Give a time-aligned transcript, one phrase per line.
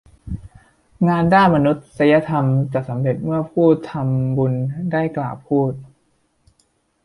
[1.07, 4.53] งานด้านมนุษยธรรมจะสำเร็จเมื่อผู้ทำบุญ
[4.91, 5.71] ได้กล่าวพูด